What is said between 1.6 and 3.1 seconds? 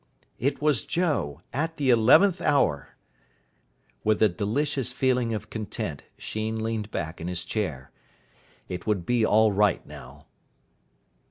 the eleventh hour.